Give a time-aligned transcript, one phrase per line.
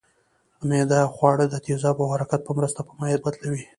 [0.69, 3.63] معده خواړه د تیزابو او حرکت په مرسته په مایع بدلوي